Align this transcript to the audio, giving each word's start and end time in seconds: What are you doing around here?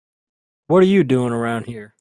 What 0.67 0.81
are 0.83 0.87
you 0.87 1.03
doing 1.03 1.31
around 1.33 1.65
here? 1.67 1.89